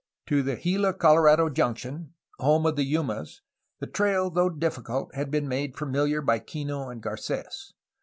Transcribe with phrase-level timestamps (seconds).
[0.25, 3.41] "To the Gila Colorado junction, home of the Yumas,
[3.79, 7.75] the trail, though difficult, had been made familiar by Kino and Garces.